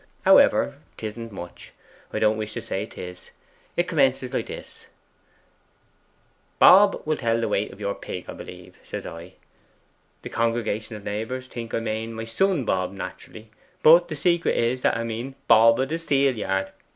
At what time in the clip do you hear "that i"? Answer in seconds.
14.81-15.03